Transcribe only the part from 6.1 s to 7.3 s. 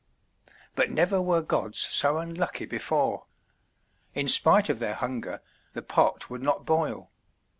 would not boil.